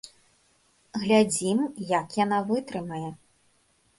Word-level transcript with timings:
Глядзім, 1.01 1.59
як 1.91 2.17
яна 2.23 2.39
вытрымае. 2.49 3.09